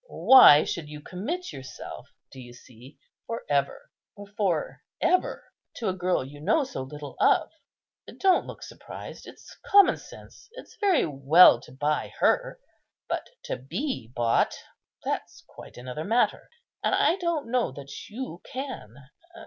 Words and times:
Why 0.07 0.63
should 0.63 0.89
you 0.89 0.99
commit 0.99 1.53
yourself 1.53 2.09
(do 2.31 2.39
you 2.41 2.53
see?) 2.53 2.97
for 3.27 3.43
ever, 3.47 3.91
for 4.35 4.81
ever, 4.99 5.53
to 5.75 5.89
a 5.89 5.93
girl 5.93 6.25
you 6.25 6.41
know 6.41 6.63
so 6.63 6.81
little 6.81 7.15
of? 7.19 7.51
Don't 8.17 8.47
look 8.47 8.63
surprised: 8.63 9.27
it's 9.27 9.55
common 9.63 9.97
sense. 9.97 10.49
It's 10.53 10.75
very 10.81 11.05
well 11.05 11.61
to 11.61 11.71
buy 11.71 12.13
her; 12.17 12.59
but 13.07 13.29
to 13.43 13.57
be 13.57 14.11
bought, 14.15 14.55
that's 15.05 15.43
quite 15.47 15.77
another 15.77 16.03
matter. 16.03 16.49
And 16.83 16.95
I 16.95 17.17
don't 17.17 17.51
know 17.51 17.71
that 17.71 18.09
you 18.09 18.41
can. 18.43 18.95